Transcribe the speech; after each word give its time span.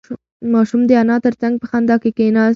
ماشوم 0.53 0.81
د 0.89 0.91
انا 1.01 1.15
تر 1.25 1.33
څنگ 1.41 1.55
په 1.61 1.65
خندا 1.71 1.95
کې 2.01 2.09
کېناست. 2.17 2.49